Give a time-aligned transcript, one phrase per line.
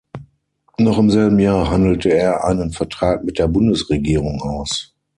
[0.79, 4.95] Noch im selben Jahr handelte er einen Vertrag mit der Bundesregierung aus.